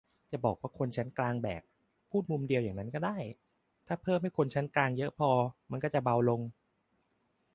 [0.31, 1.63] จะบอกว่า "คนชั้นกลางแบก"
[2.09, 3.17] พูดมุมเดียวอย่างนั้นก็ได้
[3.85, 5.29] แต่ถ้าเพิ่มให้คนชั้นกลางเยอะพอ
[5.71, 6.41] มันก็จะเบาลง